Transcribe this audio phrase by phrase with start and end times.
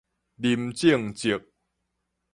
[0.37, 1.53] 林政則